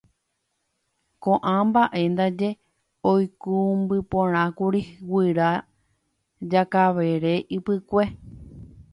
Ko'ã 1.23 1.55
mba'e 1.67 2.01
ndaje 2.13 2.49
oikũmbyporãkuri 3.11 4.81
guyra 5.09 5.49
Jakavere 6.51 7.33
Ypykue 7.55 8.03